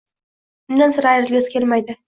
Undan 0.71 0.95
sira 0.97 1.13
ayrilgisi 1.13 1.57
kelmaydi… 1.59 1.99